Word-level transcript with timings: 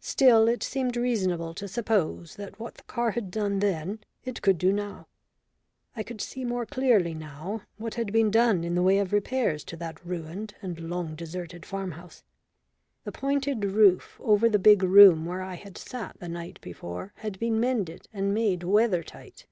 Still 0.00 0.48
it 0.48 0.62
seemed 0.62 0.96
reasonable 0.96 1.52
to 1.52 1.68
suppose 1.68 2.36
that 2.36 2.58
what 2.58 2.76
the 2.76 2.82
car 2.84 3.10
had 3.10 3.30
done 3.30 3.58
then 3.58 3.98
it 4.24 4.40
could 4.40 4.56
do 4.56 4.72
now. 4.72 5.06
I 5.94 6.02
could 6.02 6.22
see 6.22 6.46
more 6.46 6.64
clearly 6.64 7.12
now 7.12 7.60
what 7.76 7.92
had 7.92 8.10
been 8.10 8.30
done 8.30 8.64
in 8.64 8.74
the 8.74 8.80
way 8.82 8.96
of 8.96 9.12
repairs 9.12 9.64
to 9.64 9.76
that 9.76 10.02
ruined 10.02 10.54
and 10.62 10.88
long 10.88 11.14
deserted 11.14 11.66
farm 11.66 11.90
house. 11.92 12.24
The 13.04 13.12
pointed 13.12 13.66
roof 13.66 14.18
over 14.18 14.48
the 14.48 14.58
big 14.58 14.82
room 14.82 15.26
where 15.26 15.42
I 15.42 15.56
had 15.56 15.76
sat 15.76 16.18
the 16.20 16.28
night 16.30 16.58
before 16.62 17.12
had 17.16 17.38
been 17.38 17.60
mended 17.60 18.08
and 18.14 18.32
made 18.32 18.62
weather 18.62 19.02
tight. 19.02 19.46